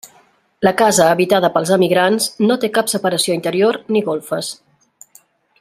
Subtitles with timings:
[0.67, 4.55] La casa habitada pels emigrants no té cap separació interior ni golfes.